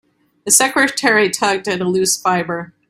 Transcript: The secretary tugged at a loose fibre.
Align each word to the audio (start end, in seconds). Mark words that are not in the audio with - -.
The 0.45 0.51
secretary 0.51 1.29
tugged 1.29 1.67
at 1.67 1.79
a 1.79 1.83
loose 1.87 2.17
fibre. 2.19 2.73